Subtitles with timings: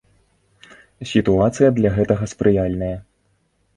[1.11, 2.93] Сітуацыя для гэтага спрыяльная.